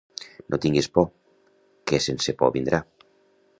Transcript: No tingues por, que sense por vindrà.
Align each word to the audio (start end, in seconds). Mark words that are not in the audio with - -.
No 0.53 0.57
tingues 0.63 0.87
por, 0.95 1.05
que 1.91 2.01
sense 2.07 2.37
por 2.41 2.53
vindrà. 2.59 2.83